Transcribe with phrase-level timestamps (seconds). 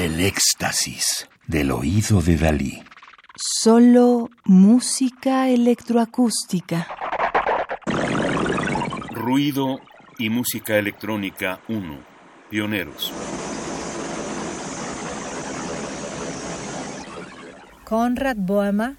[0.00, 2.82] El éxtasis del oído de Dalí.
[3.36, 6.86] Solo música electroacústica.
[9.10, 9.78] Ruido
[10.18, 11.98] y música electrónica 1.
[12.48, 13.12] Pioneros.
[17.84, 18.96] Konrad Boehmer,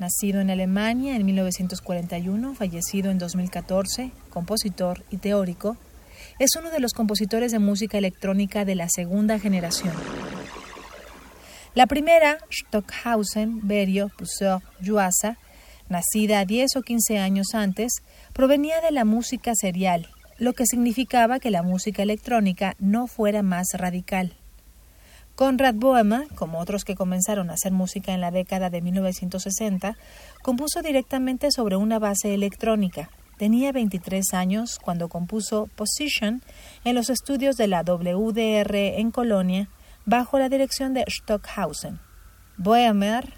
[0.00, 5.76] nacido en Alemania en 1941, fallecido en 2014, compositor y teórico,
[6.38, 9.94] es uno de los compositores de música electrónica de la segunda generación.
[11.74, 15.38] La primera, Stockhausen, Berio, Puseur, Yuasa,
[15.88, 21.50] nacida 10 o 15 años antes, provenía de la música serial, lo que significaba que
[21.50, 24.36] la música electrónica no fuera más radical.
[25.34, 29.96] Conrad Boehmer, como otros que comenzaron a hacer música en la década de 1960,
[30.42, 33.10] compuso directamente sobre una base electrónica.
[33.36, 36.42] Tenía 23 años cuando compuso Position
[36.84, 39.68] en los estudios de la WDR en Colonia
[40.06, 42.00] bajo la dirección de Stockhausen.
[42.56, 43.34] Boehmer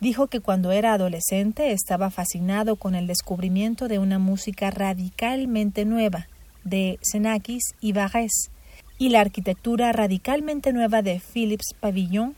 [0.00, 6.26] dijo que cuando era adolescente estaba fascinado con el descubrimiento de una música radicalmente nueva
[6.64, 8.50] de Xenakis y Barrés
[8.98, 12.34] y la arquitectura radicalmente nueva de Philips Pavillon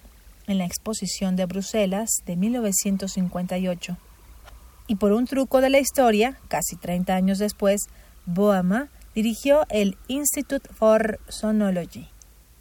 [0.46, 3.96] en la exposición de Bruselas de 1958.
[4.88, 7.82] Y por un truco de la historia, casi 30 años después,
[8.24, 12.08] Boehmer dirigió el Institute for Sonology,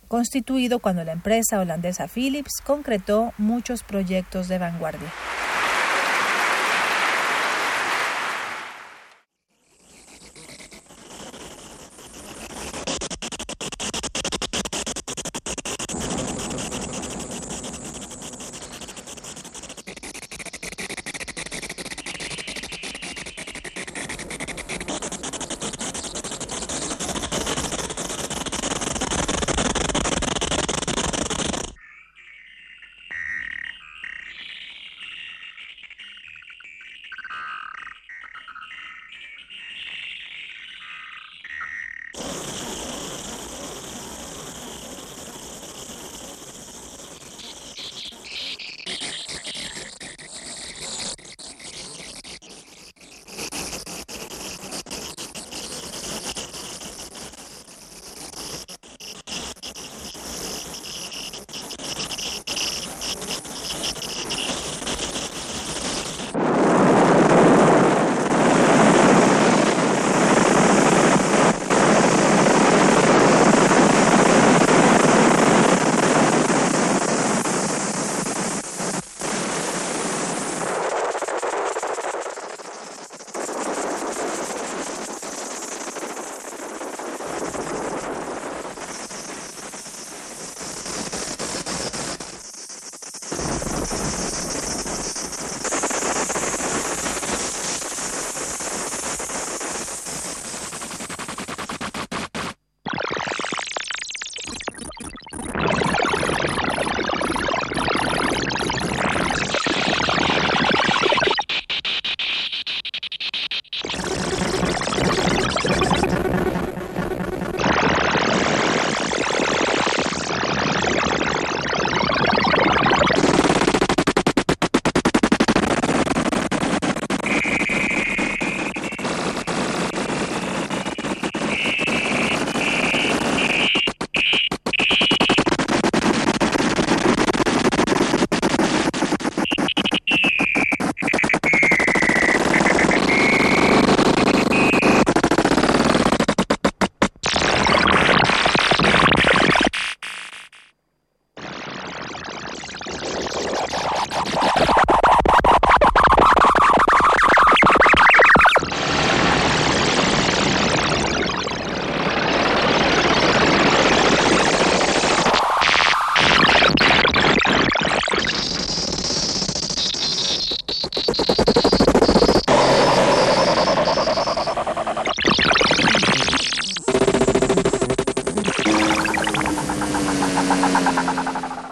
[0.09, 5.11] constituido cuando la empresa holandesa Philips concretó muchos proyectos de vanguardia.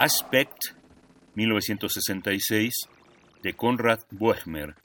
[0.06, 0.78] Aspect,
[1.34, 2.74] 1966,
[3.42, 4.76] de Konrad Boehmer,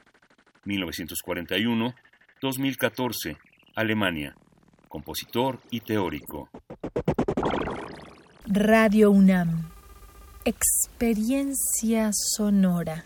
[0.64, 3.37] 1941-2014,
[3.76, 4.34] Alemania,
[4.88, 6.49] compositor y teórico.
[8.46, 9.69] Radio UNAM,
[10.46, 13.05] experiencia sonora.